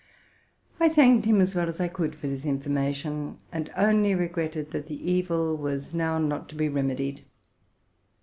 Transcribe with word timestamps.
I 0.79 0.89
thanked 0.89 1.27
him 1.27 1.39
as 1.41 1.53
well 1.53 1.69
as 1.69 1.79
I 1.79 1.87
could 1.87 2.15
for 2.15 2.25
this 2.25 2.43
information, 2.43 3.37
aud 3.53 3.69
only 3.77 4.15
re 4.15 4.29
sretted 4.29 4.71
that 4.71 4.87
the 4.87 4.95
evil 5.11 5.55
was 5.55 5.93
now 5.93 6.17
not 6.17 6.49
to 6.49 6.55
be 6.55 6.67
remedied. 6.69 7.23